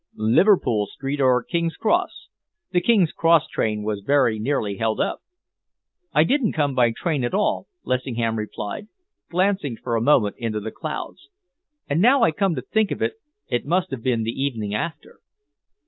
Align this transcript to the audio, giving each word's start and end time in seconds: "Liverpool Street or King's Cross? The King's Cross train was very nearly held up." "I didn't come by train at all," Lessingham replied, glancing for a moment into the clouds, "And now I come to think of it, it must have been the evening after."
"Liverpool 0.15 0.87
Street 0.87 1.21
or 1.21 1.43
King's 1.43 1.75
Cross? 1.77 2.29
The 2.71 2.81
King's 2.81 3.11
Cross 3.11 3.47
train 3.49 3.83
was 3.83 3.99
very 4.03 4.39
nearly 4.39 4.77
held 4.77 4.99
up." 4.99 5.19
"I 6.11 6.23
didn't 6.23 6.53
come 6.53 6.73
by 6.73 6.89
train 6.91 7.23
at 7.23 7.35
all," 7.35 7.67
Lessingham 7.83 8.35
replied, 8.39 8.87
glancing 9.29 9.77
for 9.77 9.95
a 9.95 10.01
moment 10.01 10.37
into 10.39 10.59
the 10.59 10.71
clouds, 10.71 11.29
"And 11.87 12.01
now 12.01 12.23
I 12.23 12.31
come 12.31 12.55
to 12.55 12.63
think 12.63 12.89
of 12.89 13.03
it, 13.03 13.13
it 13.47 13.67
must 13.67 13.91
have 13.91 14.01
been 14.01 14.23
the 14.23 14.31
evening 14.31 14.73
after." 14.73 15.19